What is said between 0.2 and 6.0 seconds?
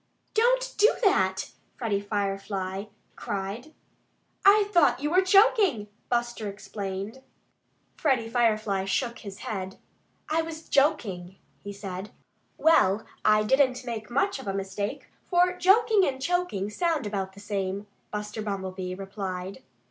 "Don't do that!" Freddie Firefly cried. "I thought you were choking,"